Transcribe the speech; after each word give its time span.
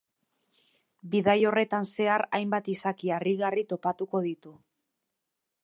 Bidai 1.15 1.35
horretan 1.49 1.85
zehar 1.91 2.23
hainbat 2.37 2.71
izaki 2.75 3.13
harrigarri 3.19 3.67
topatuko 3.75 4.23
ditu. 4.31 4.59